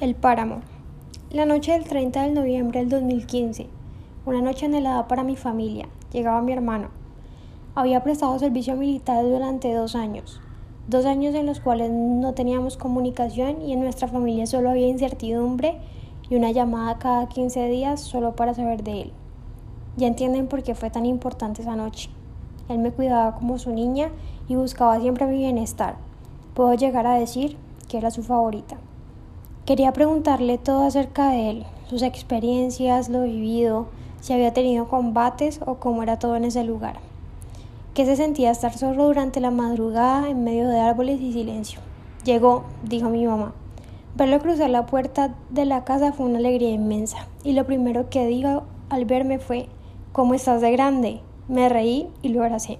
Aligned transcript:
El 0.00 0.16
páramo. 0.16 0.56
La 1.30 1.46
noche 1.46 1.70
del 1.70 1.84
30 1.84 2.22
de 2.22 2.30
noviembre 2.30 2.80
del 2.80 2.88
2015. 2.88 3.68
Una 4.26 4.42
noche 4.42 4.66
anhelada 4.66 5.06
para 5.06 5.22
mi 5.22 5.36
familia. 5.36 5.88
Llegaba 6.12 6.42
mi 6.42 6.52
hermano. 6.52 6.88
Había 7.76 8.02
prestado 8.02 8.36
servicio 8.40 8.74
militar 8.74 9.22
durante 9.22 9.72
dos 9.72 9.94
años. 9.94 10.40
Dos 10.88 11.06
años 11.06 11.36
en 11.36 11.46
los 11.46 11.60
cuales 11.60 11.92
no 11.92 12.34
teníamos 12.34 12.76
comunicación 12.76 13.62
y 13.62 13.72
en 13.72 13.82
nuestra 13.82 14.08
familia 14.08 14.48
solo 14.48 14.70
había 14.70 14.88
incertidumbre 14.88 15.78
y 16.28 16.34
una 16.34 16.50
llamada 16.50 16.98
cada 16.98 17.28
15 17.28 17.68
días 17.68 18.00
solo 18.00 18.34
para 18.34 18.52
saber 18.52 18.82
de 18.82 19.02
él. 19.02 19.12
Ya 19.96 20.08
entienden 20.08 20.48
por 20.48 20.64
qué 20.64 20.74
fue 20.74 20.90
tan 20.90 21.06
importante 21.06 21.62
esa 21.62 21.76
noche. 21.76 22.10
Él 22.68 22.78
me 22.78 22.90
cuidaba 22.90 23.36
como 23.36 23.60
su 23.60 23.70
niña 23.70 24.10
y 24.48 24.56
buscaba 24.56 24.98
siempre 24.98 25.26
mi 25.26 25.38
bienestar. 25.38 25.94
Puedo 26.54 26.74
llegar 26.74 27.06
a 27.06 27.14
decir 27.14 27.56
que 27.88 27.98
era 27.98 28.10
su 28.10 28.24
favorita. 28.24 28.76
Quería 29.66 29.94
preguntarle 29.94 30.58
todo 30.58 30.84
acerca 30.86 31.30
de 31.30 31.48
él, 31.48 31.66
sus 31.88 32.02
experiencias, 32.02 33.08
lo 33.08 33.22
vivido, 33.22 33.86
si 34.20 34.34
había 34.34 34.52
tenido 34.52 34.88
combates 34.88 35.58
o 35.64 35.76
cómo 35.76 36.02
era 36.02 36.18
todo 36.18 36.36
en 36.36 36.44
ese 36.44 36.64
lugar. 36.64 36.96
¿Qué 37.94 38.04
se 38.04 38.16
sentía 38.16 38.50
estar 38.50 38.76
solo 38.76 39.06
durante 39.06 39.40
la 39.40 39.50
madrugada 39.50 40.28
en 40.28 40.44
medio 40.44 40.68
de 40.68 40.80
árboles 40.80 41.18
y 41.22 41.32
silencio? 41.32 41.80
Llegó, 42.26 42.64
dijo 42.82 43.08
mi 43.08 43.24
mamá. 43.24 43.54
Verlo 44.16 44.38
cruzar 44.38 44.68
la 44.68 44.84
puerta 44.84 45.34
de 45.48 45.64
la 45.64 45.84
casa 45.84 46.12
fue 46.12 46.26
una 46.26 46.40
alegría 46.40 46.70
inmensa, 46.70 47.26
y 47.42 47.52
lo 47.52 47.64
primero 47.64 48.10
que 48.10 48.26
dijo 48.26 48.64
al 48.90 49.06
verme 49.06 49.38
fue 49.38 49.70
¿Cómo 50.12 50.34
estás 50.34 50.60
de 50.60 50.72
grande? 50.72 51.22
Me 51.48 51.70
reí 51.70 52.10
y 52.20 52.28
lo 52.28 52.42
abracé. 52.42 52.78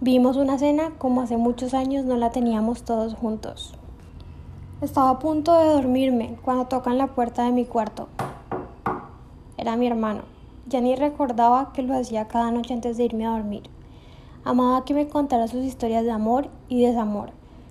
Vimos 0.00 0.36
una 0.36 0.56
cena 0.56 0.92
como 0.98 1.22
hace 1.22 1.36
muchos 1.36 1.74
años 1.74 2.04
no 2.04 2.16
la 2.16 2.30
teníamos 2.30 2.84
todos 2.84 3.14
juntos. 3.14 3.74
Estaba 4.82 5.08
a 5.08 5.18
punto 5.18 5.58
de 5.58 5.70
dormirme 5.70 6.36
cuando 6.44 6.66
tocan 6.66 6.98
la 6.98 7.06
puerta 7.06 7.44
de 7.44 7.50
mi 7.50 7.64
cuarto. 7.64 8.08
Era 9.56 9.74
mi 9.74 9.86
hermano. 9.86 10.24
Ya 10.66 10.82
ni 10.82 10.94
recordaba 10.94 11.72
que 11.72 11.80
lo 11.80 11.94
hacía 11.94 12.28
cada 12.28 12.50
noche 12.50 12.74
antes 12.74 12.98
de 12.98 13.04
irme 13.04 13.24
a 13.24 13.30
dormir. 13.30 13.62
Amaba 14.44 14.84
que 14.84 14.92
me 14.92 15.08
contara 15.08 15.48
sus 15.48 15.64
historias 15.64 16.04
de 16.04 16.10
amor 16.10 16.50
y 16.68 16.82
desamor, 16.82 17.30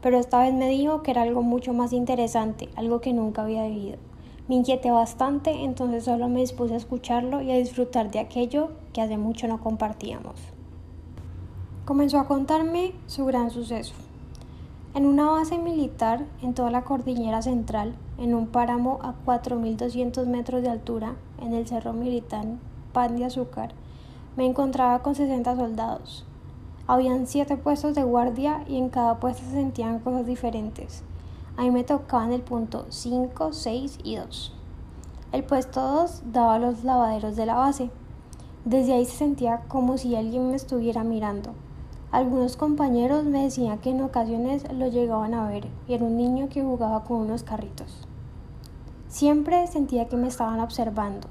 pero 0.00 0.16
esta 0.16 0.40
vez 0.40 0.54
me 0.54 0.70
dijo 0.70 1.02
que 1.02 1.10
era 1.10 1.20
algo 1.20 1.42
mucho 1.42 1.74
más 1.74 1.92
interesante, 1.92 2.70
algo 2.76 3.02
que 3.02 3.12
nunca 3.12 3.42
había 3.42 3.66
vivido. 3.66 3.98
Me 4.48 4.54
inquieté 4.54 4.90
bastante, 4.90 5.64
entonces 5.64 6.04
solo 6.04 6.28
me 6.28 6.40
dispuse 6.40 6.72
a 6.72 6.78
escucharlo 6.78 7.42
y 7.42 7.50
a 7.50 7.58
disfrutar 7.58 8.10
de 8.10 8.20
aquello 8.20 8.70
que 8.94 9.02
hace 9.02 9.18
mucho 9.18 9.48
no 9.48 9.60
compartíamos. 9.60 10.40
Comenzó 11.84 12.18
a 12.18 12.26
contarme 12.26 12.94
su 13.06 13.26
gran 13.26 13.50
suceso. 13.50 14.05
En 14.96 15.04
una 15.04 15.26
base 15.30 15.58
militar 15.58 16.24
en 16.40 16.54
toda 16.54 16.70
la 16.70 16.84
cordillera 16.84 17.42
central, 17.42 17.94
en 18.16 18.34
un 18.34 18.46
páramo 18.46 18.98
a 19.02 19.12
4.200 19.26 20.24
metros 20.24 20.62
de 20.62 20.70
altura, 20.70 21.16
en 21.38 21.52
el 21.52 21.68
Cerro 21.68 21.92
Militar 21.92 22.46
Pan 22.94 23.18
de 23.18 23.26
Azúcar, 23.26 23.74
me 24.38 24.46
encontraba 24.46 25.02
con 25.02 25.14
60 25.14 25.54
soldados. 25.54 26.24
Habían 26.86 27.26
siete 27.26 27.58
puestos 27.58 27.94
de 27.94 28.04
guardia 28.04 28.64
y 28.66 28.78
en 28.78 28.88
cada 28.88 29.20
puesto 29.20 29.42
se 29.44 29.50
sentían 29.50 29.98
cosas 29.98 30.24
diferentes. 30.24 31.02
A 31.58 31.64
mí 31.64 31.70
me 31.70 31.84
tocaban 31.84 32.32
el 32.32 32.40
punto 32.40 32.86
5, 32.88 33.52
6 33.52 33.98
y 34.02 34.16
2. 34.16 34.54
El 35.32 35.44
puesto 35.44 35.82
2 35.82 36.22
daba 36.32 36.58
los 36.58 36.84
lavaderos 36.84 37.36
de 37.36 37.44
la 37.44 37.56
base. 37.56 37.90
Desde 38.64 38.94
ahí 38.94 39.04
se 39.04 39.18
sentía 39.18 39.60
como 39.68 39.98
si 39.98 40.16
alguien 40.16 40.48
me 40.48 40.56
estuviera 40.56 41.04
mirando. 41.04 41.50
Algunos 42.12 42.56
compañeros 42.56 43.24
me 43.24 43.42
decían 43.42 43.78
que 43.78 43.90
en 43.90 44.00
ocasiones 44.00 44.64
lo 44.72 44.86
llegaban 44.86 45.34
a 45.34 45.48
ver 45.48 45.66
y 45.88 45.94
era 45.94 46.04
un 46.04 46.16
niño 46.16 46.48
que 46.48 46.62
jugaba 46.62 47.04
con 47.04 47.18
unos 47.18 47.42
carritos. 47.42 48.06
Siempre 49.08 49.66
sentía 49.66 50.08
que 50.08 50.16
me 50.16 50.28
estaban 50.28 50.60
observando. 50.60 51.28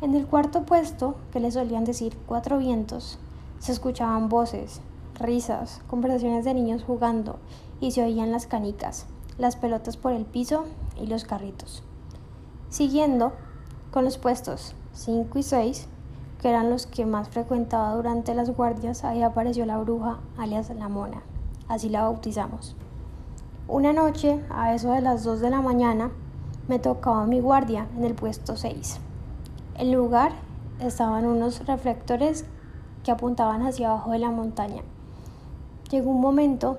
En 0.00 0.14
el 0.14 0.26
cuarto 0.26 0.64
puesto, 0.64 1.16
que 1.32 1.40
le 1.40 1.50
solían 1.50 1.84
decir 1.84 2.16
cuatro 2.26 2.58
vientos, 2.58 3.18
se 3.58 3.72
escuchaban 3.72 4.28
voces, 4.28 4.80
risas, 5.18 5.80
conversaciones 5.88 6.44
de 6.44 6.54
niños 6.54 6.84
jugando 6.84 7.38
y 7.80 7.90
se 7.90 8.02
oían 8.02 8.30
las 8.30 8.46
canicas, 8.46 9.06
las 9.38 9.56
pelotas 9.56 9.96
por 9.96 10.12
el 10.12 10.24
piso 10.24 10.64
y 11.00 11.06
los 11.06 11.24
carritos. 11.24 11.82
Siguiendo 12.68 13.32
con 13.90 14.04
los 14.04 14.18
puestos 14.18 14.74
5 14.92 15.38
y 15.38 15.42
6, 15.42 15.88
que 16.44 16.50
eran 16.50 16.68
los 16.68 16.86
que 16.86 17.06
más 17.06 17.30
frecuentaba 17.30 17.94
durante 17.94 18.34
las 18.34 18.50
guardias, 18.50 19.02
ahí 19.02 19.22
apareció 19.22 19.64
la 19.64 19.78
bruja, 19.78 20.18
alias 20.36 20.68
la 20.76 20.90
mona. 20.90 21.22
Así 21.68 21.88
la 21.88 22.02
bautizamos. 22.02 22.76
Una 23.66 23.94
noche, 23.94 24.44
a 24.50 24.74
eso 24.74 24.92
de 24.92 25.00
las 25.00 25.24
2 25.24 25.40
de 25.40 25.48
la 25.48 25.62
mañana, 25.62 26.10
me 26.68 26.78
tocaba 26.78 27.24
mi 27.24 27.40
guardia 27.40 27.88
en 27.96 28.04
el 28.04 28.14
puesto 28.14 28.58
6. 28.58 29.00
El 29.78 29.92
lugar 29.92 30.32
estaban 30.80 31.24
unos 31.24 31.66
reflectores 31.66 32.44
que 33.04 33.10
apuntaban 33.10 33.62
hacia 33.62 33.88
abajo 33.88 34.10
de 34.10 34.18
la 34.18 34.30
montaña. 34.30 34.82
Llegó 35.90 36.10
un 36.10 36.20
momento 36.20 36.76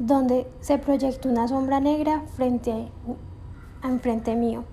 donde 0.00 0.50
se 0.58 0.76
proyectó 0.78 1.28
una 1.28 1.46
sombra 1.46 1.78
negra 1.78 2.24
frente 2.34 2.88
a 3.80 3.86
enfrente 3.86 4.34
mío. 4.34 4.64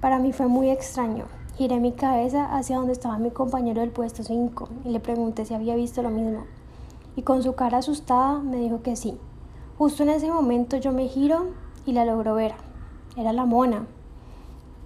Para 0.00 0.20
mí 0.20 0.32
fue 0.32 0.46
muy 0.46 0.70
extraño. 0.70 1.37
Giré 1.58 1.80
mi 1.80 1.90
cabeza 1.90 2.56
hacia 2.56 2.76
donde 2.76 2.92
estaba 2.92 3.18
mi 3.18 3.32
compañero 3.32 3.80
del 3.80 3.90
puesto 3.90 4.22
5 4.22 4.68
y 4.84 4.90
le 4.90 5.00
pregunté 5.00 5.44
si 5.44 5.54
había 5.54 5.74
visto 5.74 6.02
lo 6.02 6.10
mismo. 6.10 6.44
Y 7.16 7.22
con 7.22 7.42
su 7.42 7.56
cara 7.56 7.78
asustada 7.78 8.38
me 8.38 8.58
dijo 8.58 8.82
que 8.82 8.94
sí. 8.94 9.18
Justo 9.76 10.04
en 10.04 10.10
ese 10.10 10.30
momento 10.30 10.76
yo 10.76 10.92
me 10.92 11.08
giro 11.08 11.46
y 11.84 11.94
la 11.94 12.04
logro 12.04 12.36
ver. 12.36 12.54
Era 13.16 13.32
la 13.32 13.44
mona. 13.44 13.86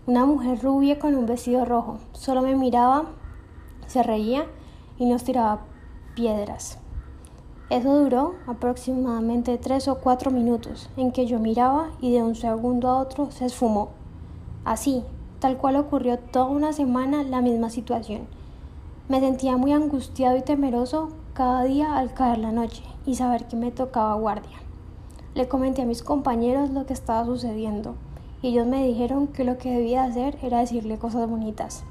Una 0.06 0.24
mujer 0.24 0.62
rubia 0.62 0.98
con 0.98 1.14
un 1.14 1.26
vestido 1.26 1.66
rojo. 1.66 1.98
Solo 2.12 2.40
me 2.40 2.56
miraba, 2.56 3.04
se 3.86 4.02
reía 4.02 4.46
y 4.98 5.04
nos 5.04 5.24
tiraba 5.24 5.60
piedras. 6.14 6.78
Eso 7.68 7.98
duró 7.98 8.36
aproximadamente 8.46 9.58
tres 9.58 9.88
o 9.88 9.96
cuatro 9.96 10.30
minutos 10.30 10.88
en 10.96 11.12
que 11.12 11.26
yo 11.26 11.38
miraba 11.38 11.90
y 12.00 12.12
de 12.12 12.22
un 12.22 12.34
segundo 12.34 12.88
a 12.88 12.96
otro 12.96 13.30
se 13.30 13.44
esfumó. 13.44 13.90
Así, 14.64 15.04
tal 15.42 15.56
cual 15.56 15.74
ocurrió 15.74 16.20
toda 16.20 16.44
una 16.44 16.72
semana 16.72 17.24
la 17.24 17.40
misma 17.40 17.68
situación. 17.68 18.28
Me 19.08 19.18
sentía 19.18 19.56
muy 19.56 19.72
angustiado 19.72 20.36
y 20.36 20.42
temeroso 20.42 21.08
cada 21.34 21.64
día 21.64 21.98
al 21.98 22.14
caer 22.14 22.38
la 22.38 22.52
noche 22.52 22.84
y 23.06 23.16
saber 23.16 23.48
que 23.48 23.56
me 23.56 23.72
tocaba 23.72 24.14
guardia. 24.14 24.58
Le 25.34 25.48
comenté 25.48 25.82
a 25.82 25.84
mis 25.84 26.04
compañeros 26.04 26.70
lo 26.70 26.86
que 26.86 26.92
estaba 26.92 27.24
sucediendo 27.24 27.96
y 28.40 28.50
ellos 28.50 28.68
me 28.68 28.86
dijeron 28.86 29.26
que 29.26 29.42
lo 29.42 29.58
que 29.58 29.72
debía 29.72 30.04
hacer 30.04 30.38
era 30.42 30.60
decirle 30.60 30.98
cosas 30.98 31.28
bonitas. 31.28 31.82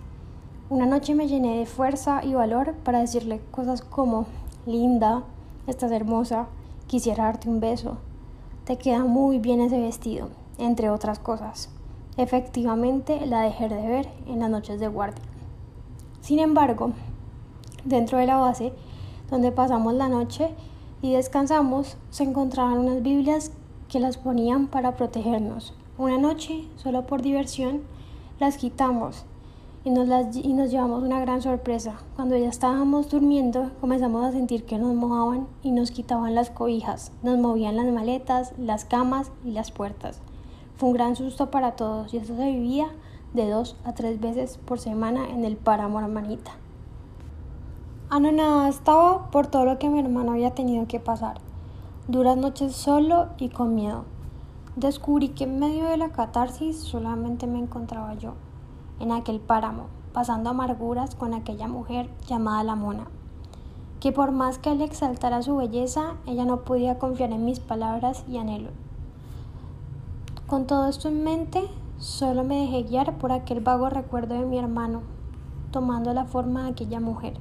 Una 0.69 0.85
noche 0.85 1.13
me 1.13 1.27
llené 1.27 1.57
de 1.57 1.65
fuerza 1.65 2.23
y 2.23 2.33
valor 2.33 2.75
para 2.85 2.99
decirle 2.99 3.41
cosas 3.51 3.81
como 3.81 4.27
linda, 4.65 5.23
estás 5.67 5.91
hermosa, 5.91 6.47
quisiera 6.87 7.25
darte 7.25 7.49
un 7.49 7.59
beso, 7.59 7.97
te 8.63 8.77
queda 8.77 9.03
muy 9.03 9.39
bien 9.39 9.59
ese 9.59 9.81
vestido, 9.81 10.29
entre 10.57 10.89
otras 10.89 11.19
cosas. 11.19 11.69
Efectivamente, 12.17 13.25
la 13.25 13.41
dejé 13.41 13.69
de 13.69 13.87
ver 13.87 14.09
en 14.27 14.39
las 14.39 14.49
noches 14.49 14.79
de 14.79 14.87
guardia. 14.87 15.23
Sin 16.19 16.39
embargo, 16.39 16.91
dentro 17.85 18.17
de 18.17 18.25
la 18.25 18.37
base, 18.37 18.73
donde 19.29 19.51
pasamos 19.51 19.93
la 19.93 20.09
noche 20.09 20.53
y 21.01 21.13
descansamos, 21.13 21.97
se 22.09 22.23
encontraban 22.23 22.79
unas 22.79 23.01
Biblias 23.01 23.51
que 23.87 23.99
las 23.99 24.17
ponían 24.17 24.67
para 24.67 24.95
protegernos. 24.95 25.73
Una 25.97 26.17
noche, 26.17 26.65
solo 26.75 27.05
por 27.07 27.21
diversión, 27.21 27.81
las 28.39 28.57
quitamos 28.57 29.25
y 29.83 29.89
nos, 29.89 30.07
las, 30.07 30.35
y 30.35 30.53
nos 30.53 30.69
llevamos 30.69 31.03
una 31.03 31.19
gran 31.21 31.41
sorpresa. 31.41 31.95
Cuando 32.15 32.37
ya 32.37 32.49
estábamos 32.49 33.09
durmiendo, 33.09 33.71
comenzamos 33.79 34.25
a 34.25 34.31
sentir 34.31 34.65
que 34.65 34.77
nos 34.77 34.93
mojaban 34.93 35.47
y 35.63 35.71
nos 35.71 35.91
quitaban 35.91 36.35
las 36.35 36.49
cobijas, 36.49 37.11
nos 37.23 37.37
movían 37.37 37.77
las 37.77 37.87
maletas, 37.87 38.53
las 38.57 38.85
camas 38.85 39.31
y 39.43 39.51
las 39.51 39.71
puertas. 39.71 40.21
Fue 40.81 40.89
un 40.89 40.95
gran 40.95 41.15
susto 41.15 41.51
para 41.51 41.73
todos 41.73 42.11
y 42.11 42.17
esto 42.17 42.35
se 42.35 42.51
vivía 42.51 42.87
de 43.35 43.47
dos 43.47 43.75
a 43.83 43.93
tres 43.93 44.19
veces 44.19 44.57
por 44.57 44.79
semana 44.79 45.29
en 45.29 45.45
el 45.45 45.55
páramo 45.55 45.99
hermanita. 45.99 46.53
Anonada 48.09 48.67
estaba 48.67 49.29
por 49.29 49.45
todo 49.45 49.63
lo 49.63 49.77
que 49.77 49.89
mi 49.89 49.99
hermano 49.99 50.31
había 50.31 50.55
tenido 50.55 50.87
que 50.87 50.99
pasar. 50.99 51.37
Duras 52.07 52.35
noches 52.35 52.75
solo 52.75 53.27
y 53.37 53.49
con 53.49 53.75
miedo. 53.75 54.05
Descubrí 54.75 55.29
que 55.29 55.43
en 55.43 55.59
medio 55.59 55.83
de 55.83 55.97
la 55.97 56.09
catarsis 56.09 56.79
solamente 56.79 57.45
me 57.45 57.59
encontraba 57.59 58.15
yo, 58.15 58.33
en 58.99 59.11
aquel 59.11 59.39
páramo, 59.39 59.85
pasando 60.13 60.49
amarguras 60.49 61.13
con 61.13 61.35
aquella 61.35 61.67
mujer 61.67 62.09
llamada 62.25 62.63
la 62.63 62.73
mona, 62.73 63.05
que 63.99 64.11
por 64.11 64.31
más 64.31 64.57
que 64.57 64.71
él 64.71 64.81
exaltara 64.81 65.43
su 65.43 65.57
belleza, 65.57 66.15
ella 66.25 66.45
no 66.45 66.61
podía 66.61 66.97
confiar 66.97 67.31
en 67.33 67.45
mis 67.45 67.59
palabras 67.59 68.25
y 68.27 68.37
anhelos. 68.37 68.73
Con 70.51 70.67
todo 70.67 70.87
esto 70.87 71.07
en 71.07 71.23
mente, 71.23 71.63
solo 71.97 72.43
me 72.43 72.63
dejé 72.63 72.83
guiar 72.83 73.17
por 73.19 73.31
aquel 73.31 73.61
vago 73.61 73.89
recuerdo 73.89 74.35
de 74.35 74.43
mi 74.43 74.57
hermano, 74.57 75.01
tomando 75.71 76.13
la 76.13 76.25
forma 76.25 76.63
de 76.63 76.71
aquella 76.71 76.99
mujer 76.99 77.35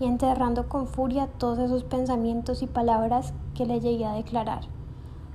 y 0.00 0.06
enterrando 0.06 0.68
con 0.68 0.88
furia 0.88 1.28
todos 1.28 1.60
esos 1.60 1.84
pensamientos 1.84 2.62
y 2.62 2.66
palabras 2.66 3.34
que 3.54 3.66
le 3.66 3.78
llegué 3.78 4.04
a 4.04 4.14
declarar. 4.14 4.62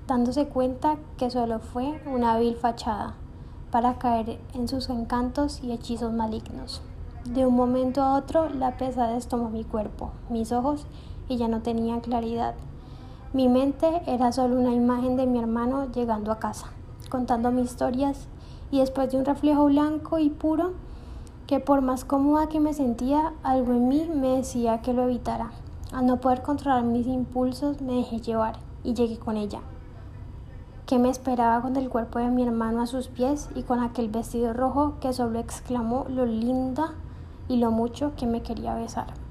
dándose 0.10 0.48
cuenta 0.50 0.98
que 1.16 1.32
solo 1.32 1.60
fue 1.60 2.02
una 2.06 2.38
vil 2.38 2.58
fachada 2.58 3.16
para 3.72 3.98
caer 3.98 4.38
en 4.54 4.68
sus 4.68 4.90
encantos 4.90 5.64
y 5.64 5.72
hechizos 5.72 6.12
malignos. 6.12 6.82
De 7.24 7.46
un 7.46 7.56
momento 7.56 8.04
a 8.04 8.16
otro 8.16 8.50
la 8.50 8.76
pesadez 8.76 9.28
tomó 9.28 9.50
mi 9.50 9.64
cuerpo, 9.64 10.12
mis 10.30 10.52
ojos 10.52 10.86
y 11.30 11.38
ya 11.38 11.48
no 11.48 11.62
tenía 11.62 12.02
claridad. 12.02 12.56
Mi 13.32 13.48
mente 13.48 14.02
era 14.06 14.34
solo 14.34 14.60
una 14.60 14.74
imagen 14.74 15.16
de 15.16 15.28
mi 15.28 15.40
hermano 15.40 15.86
llegando 15.94 16.34
a 16.34 16.40
casa, 16.40 16.75
contando 17.16 17.50
mis 17.50 17.72
historias 17.72 18.28
y 18.72 18.80
después 18.80 19.10
de 19.10 19.18
un 19.18 19.24
reflejo 19.24 19.68
blanco 19.68 20.20
y 20.20 20.30
puro, 20.30 20.74
que 21.48 21.62
por 21.62 21.82
más 21.82 22.04
cómoda 22.04 22.50
que 22.50 22.60
me 22.60 22.74
sentía, 22.74 23.32
algo 23.42 23.72
en 23.72 23.88
mí 23.88 24.10
me 24.14 24.36
decía 24.36 24.82
que 24.82 24.92
lo 24.92 25.04
evitara. 25.04 25.52
Al 25.94 26.08
no 26.08 26.20
poder 26.20 26.42
controlar 26.42 26.84
mis 26.84 27.08
impulsos, 27.08 27.80
me 27.80 27.94
dejé 27.94 28.20
llevar 28.20 28.58
y 28.84 28.96
llegué 28.96 29.18
con 29.18 29.38
ella. 29.38 29.62
¿Qué 30.88 31.00
me 31.00 31.10
esperaba 31.10 31.62
con 31.62 31.78
el 31.78 31.88
cuerpo 31.88 32.20
de 32.20 32.30
mi 32.30 32.44
hermano 32.44 32.82
a 32.82 32.86
sus 32.86 33.08
pies 33.08 33.48
y 33.56 33.64
con 33.64 33.80
aquel 33.80 34.10
vestido 34.10 34.52
rojo 34.52 34.96
que 35.00 35.14
solo 35.14 35.40
exclamó 35.40 36.06
lo 36.10 36.26
linda 36.26 36.96
y 37.48 37.58
lo 37.58 37.72
mucho 37.72 38.12
que 38.18 38.26
me 38.28 38.42
quería 38.42 38.76
besar? 38.76 39.25